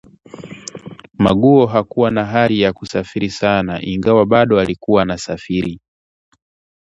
Maguo 1.17 1.65
hakua 1.65 2.09
na 2.11 2.29
ari 2.43 2.59
ya 2.61 2.73
kusafiri 2.73 3.29
sana 3.29 3.81
ingawa 3.81 4.25
bado 4.25 4.59
alikua 4.59 5.01
anasafiri 5.01 5.79